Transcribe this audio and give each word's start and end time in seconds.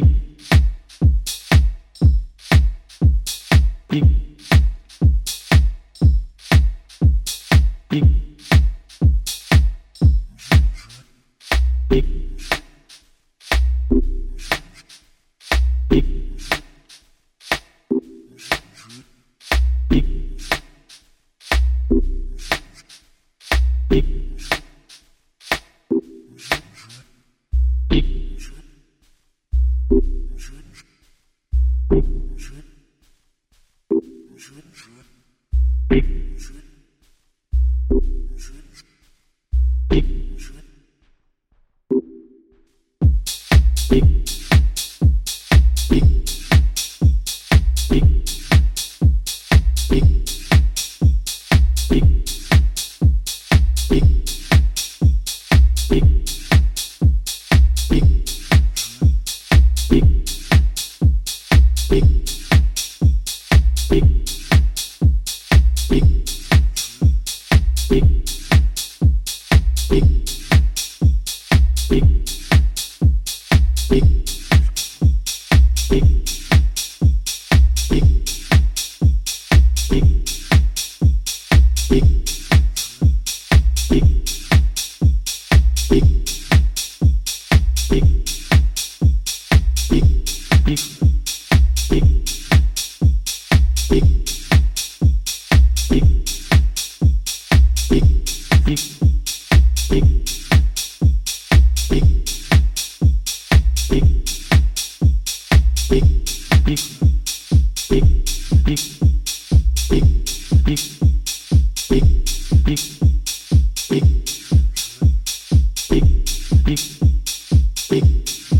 Thank 0.00 0.25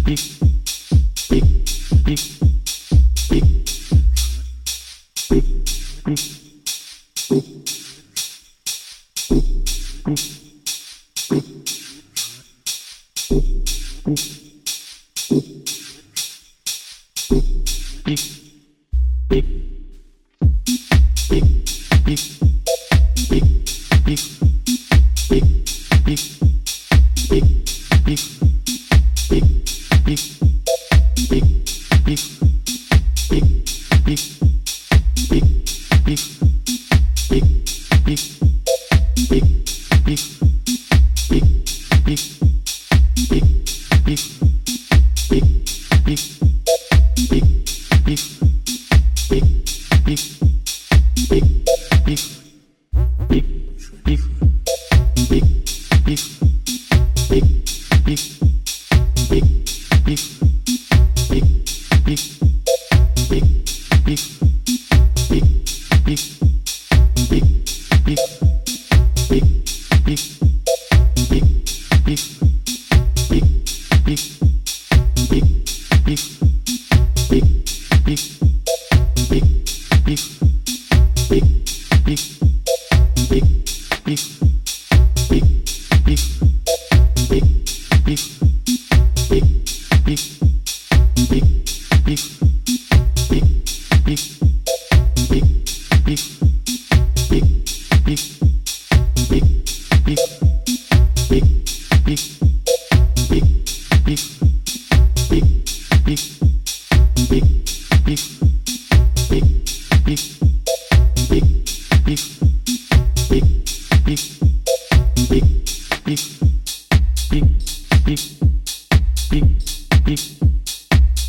Peace. 0.06 0.35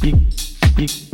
speak, 0.08 0.88
speak. 0.88 1.07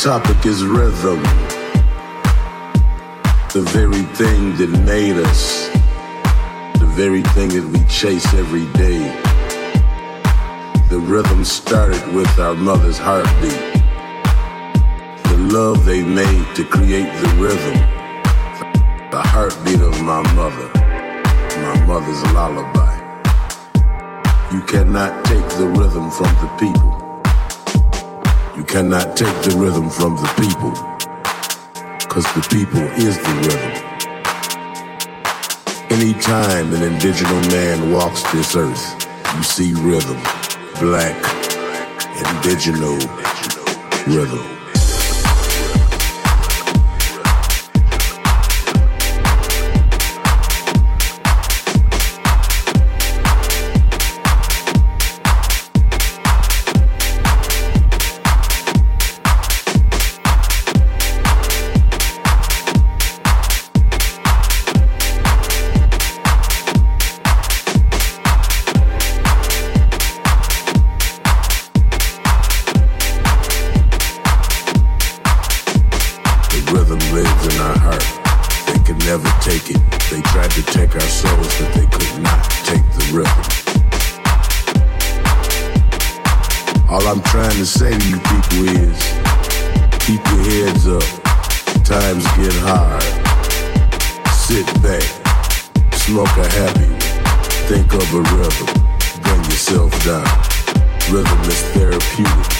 Topic 0.00 0.46
is 0.46 0.64
rhythm. 0.64 1.22
The 3.52 3.60
very 3.68 4.04
thing 4.16 4.56
that 4.56 4.70
made 4.86 5.18
us. 5.18 5.68
The 6.80 6.90
very 6.96 7.22
thing 7.34 7.50
that 7.50 7.68
we 7.68 7.84
chase 7.84 8.24
every 8.32 8.64
day. 8.72 9.00
The 10.88 10.98
rhythm 10.98 11.44
started 11.44 12.02
with 12.14 12.38
our 12.38 12.54
mother's 12.54 12.96
heartbeat. 12.96 13.60
The 15.24 15.36
love 15.52 15.84
they 15.84 16.02
made 16.02 16.46
to 16.56 16.64
create 16.64 17.12
the 17.20 17.28
rhythm. 17.36 17.76
The 19.10 19.20
heartbeat 19.20 19.82
of 19.82 20.00
my 20.00 20.22
mother. 20.32 20.70
My 21.60 21.84
mother's 21.84 22.22
lullaby. 22.32 22.96
You 24.50 24.62
cannot 24.62 25.26
take 25.26 25.46
the 25.58 25.68
rhythm 25.68 26.10
from 26.10 26.32
the 26.40 26.48
people. 26.58 26.99
You 28.60 28.66
cannot 28.66 29.16
take 29.16 29.34
the 29.42 29.56
rhythm 29.56 29.88
from 29.88 30.16
the 30.16 30.28
people, 30.36 30.72
because 31.98 32.26
the 32.34 32.46
people 32.50 32.82
is 33.00 33.16
the 33.16 33.34
rhythm. 33.48 33.72
Anytime 35.88 36.74
an 36.74 36.82
indigenous 36.82 37.50
man 37.50 37.90
walks 37.90 38.22
this 38.34 38.54
earth, 38.54 39.06
you 39.34 39.42
see 39.42 39.72
rhythm, 39.72 40.20
black, 40.78 41.16
indigenous 42.18 43.06
rhythm. 44.06 44.59
of 98.10 98.16
a 98.16 98.22
rebel, 98.34 98.66
gun 99.22 99.38
yourself 99.44 99.90
down. 100.04 100.26
Rhythm 101.10 101.40
is 101.46 101.62
therapeutic. 101.74 102.50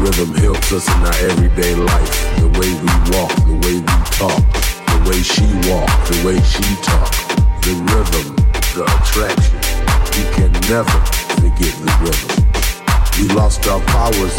Rhythm 0.00 0.32
helps 0.40 0.72
us 0.72 0.88
in 0.88 1.00
our 1.04 1.18
everyday 1.28 1.74
life. 1.74 2.12
The 2.40 2.48
way 2.56 2.72
we 2.80 2.92
walk, 3.12 3.32
the 3.44 3.58
way 3.64 3.76
we 3.84 3.96
talk, 4.16 4.40
the 4.88 5.00
way 5.08 5.20
she 5.20 5.44
walk, 5.68 5.92
the 6.08 6.18
way 6.24 6.40
she 6.40 6.64
talk. 6.80 7.12
The 7.60 7.74
rhythm, 7.92 8.36
the 8.72 8.84
attraction. 8.88 9.60
We 10.16 10.24
can 10.36 10.52
never 10.72 10.98
forget 11.36 11.74
the 11.84 11.92
rhythm. 12.00 12.32
We 13.20 13.28
lost 13.34 13.66
our 13.68 13.80
powers 13.92 14.36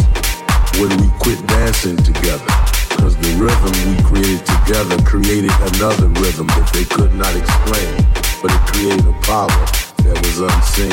when 0.82 0.90
we 0.98 1.14
quit 1.20 1.46
dancing 1.46 1.98
together. 1.98 2.50
Cause 2.98 3.16
the 3.18 3.34
rhythm 3.38 3.74
we 3.86 4.02
created 4.02 4.46
together 4.46 4.98
created 5.04 5.54
another 5.76 6.08
rhythm 6.22 6.48
that 6.48 6.72
they 6.74 6.86
could 6.86 7.14
not 7.14 7.36
explain, 7.36 7.94
but 8.42 8.50
it 8.50 8.62
created 8.74 9.06
a 9.06 9.14
power 9.22 9.83
unseen. 10.06 10.90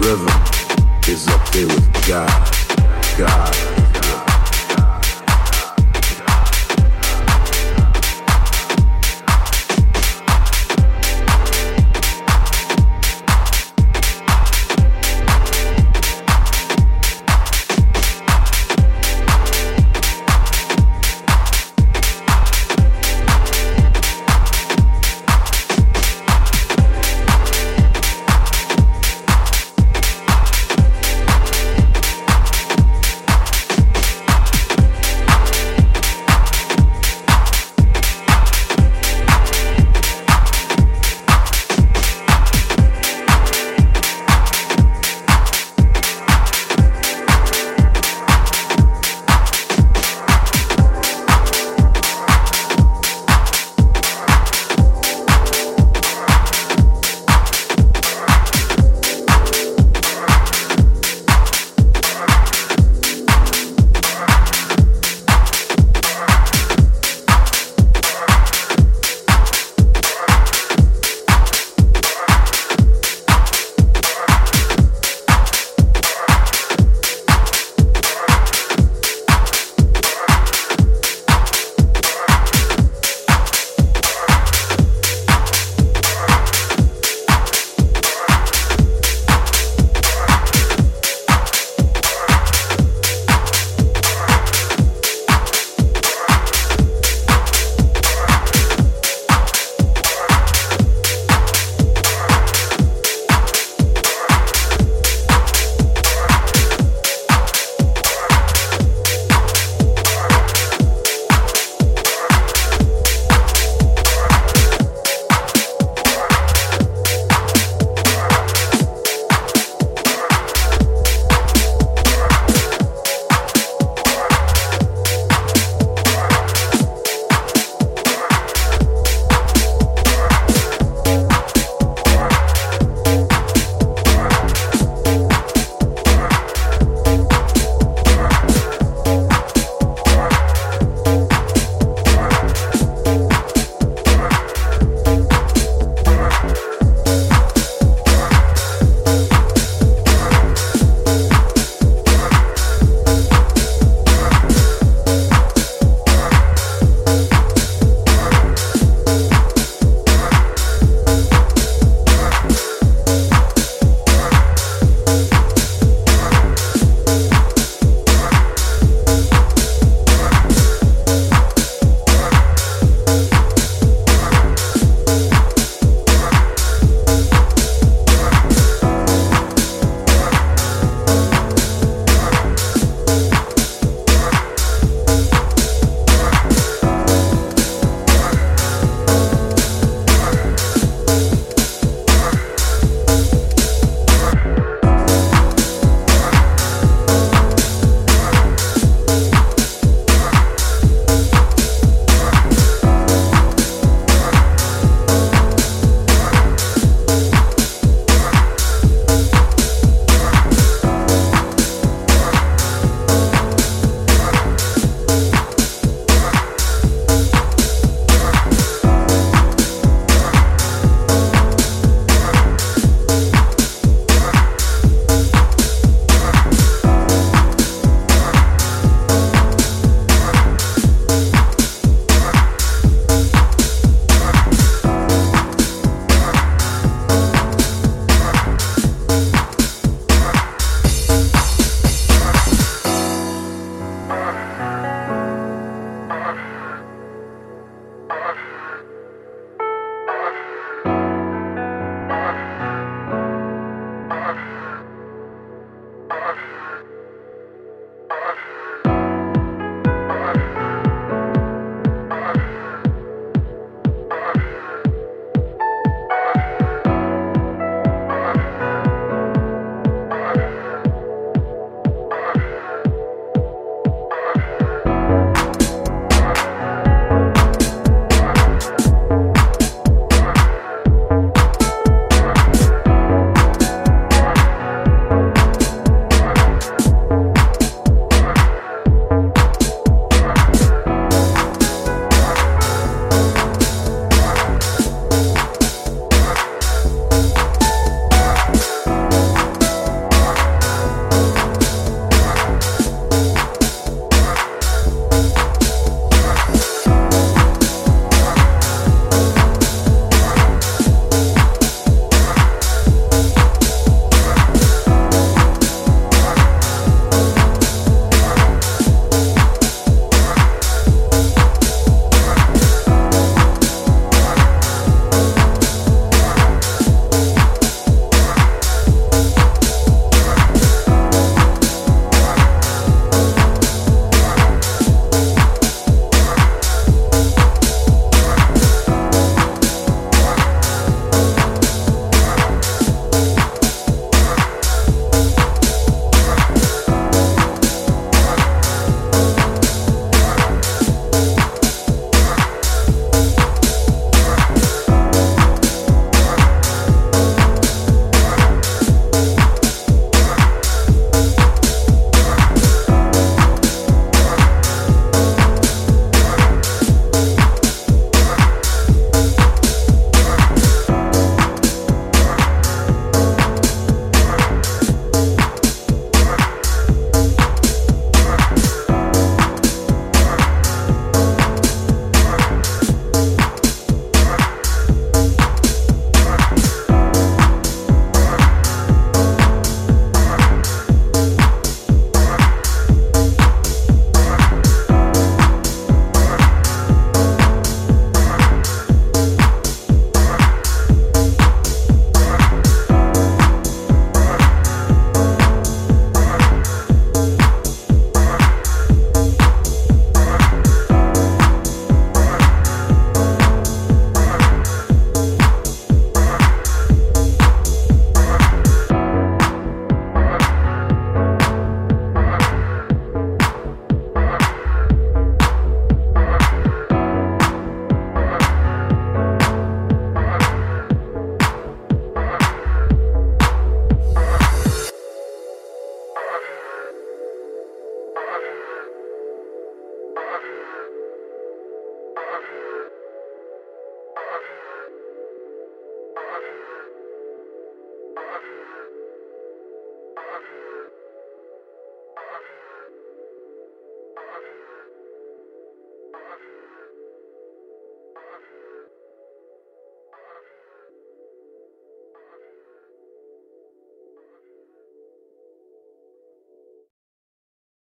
Rhythm 0.00 0.28
is 1.08 1.26
up 1.28 1.48
there 1.52 1.66
with 1.66 2.06
God. 2.06 2.50
God. 3.18 3.81